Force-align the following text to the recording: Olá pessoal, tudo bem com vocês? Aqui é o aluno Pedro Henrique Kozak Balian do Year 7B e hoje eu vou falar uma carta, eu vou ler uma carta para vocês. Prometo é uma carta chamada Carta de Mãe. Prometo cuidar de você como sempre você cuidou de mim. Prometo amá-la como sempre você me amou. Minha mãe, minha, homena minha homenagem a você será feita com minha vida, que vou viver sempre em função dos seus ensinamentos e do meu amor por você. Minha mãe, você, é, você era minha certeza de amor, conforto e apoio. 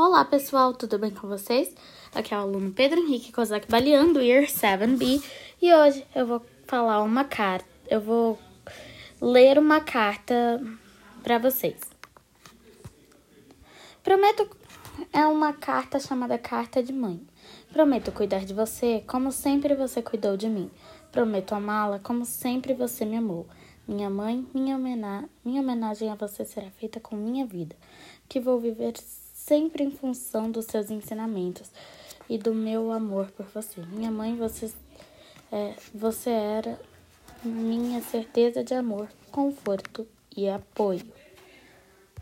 Olá 0.00 0.24
pessoal, 0.24 0.72
tudo 0.72 0.96
bem 0.96 1.10
com 1.10 1.26
vocês? 1.26 1.74
Aqui 2.14 2.32
é 2.32 2.36
o 2.36 2.42
aluno 2.42 2.70
Pedro 2.70 3.00
Henrique 3.00 3.32
Kozak 3.32 3.66
Balian 3.68 4.12
do 4.12 4.20
Year 4.20 4.44
7B 4.44 5.20
e 5.60 5.74
hoje 5.74 6.06
eu 6.14 6.24
vou 6.24 6.40
falar 6.68 7.02
uma 7.02 7.24
carta, 7.24 7.66
eu 7.90 8.00
vou 8.00 8.38
ler 9.20 9.58
uma 9.58 9.80
carta 9.80 10.62
para 11.20 11.38
vocês. 11.38 11.80
Prometo 14.04 14.48
é 15.12 15.26
uma 15.26 15.52
carta 15.52 15.98
chamada 15.98 16.38
Carta 16.38 16.80
de 16.80 16.92
Mãe. 16.92 17.20
Prometo 17.72 18.12
cuidar 18.12 18.44
de 18.44 18.54
você 18.54 19.02
como 19.04 19.32
sempre 19.32 19.74
você 19.74 20.00
cuidou 20.00 20.36
de 20.36 20.48
mim. 20.48 20.70
Prometo 21.10 21.56
amá-la 21.56 21.98
como 21.98 22.24
sempre 22.24 22.72
você 22.72 23.04
me 23.04 23.16
amou. 23.16 23.48
Minha 23.84 24.08
mãe, 24.08 24.46
minha, 24.54 24.76
homena 24.76 25.28
minha 25.44 25.60
homenagem 25.60 26.08
a 26.08 26.14
você 26.14 26.44
será 26.44 26.70
feita 26.70 27.00
com 27.00 27.16
minha 27.16 27.44
vida, 27.44 27.74
que 28.28 28.38
vou 28.38 28.60
viver 28.60 28.92
sempre 29.48 29.82
em 29.82 29.90
função 29.90 30.50
dos 30.50 30.66
seus 30.66 30.90
ensinamentos 30.90 31.70
e 32.28 32.36
do 32.36 32.54
meu 32.54 32.92
amor 32.92 33.30
por 33.30 33.46
você. 33.46 33.80
Minha 33.80 34.10
mãe, 34.10 34.36
você, 34.36 34.70
é, 35.50 35.74
você 35.94 36.28
era 36.28 36.78
minha 37.42 38.02
certeza 38.02 38.62
de 38.62 38.74
amor, 38.74 39.08
conforto 39.32 40.06
e 40.36 40.46
apoio. 40.48 41.00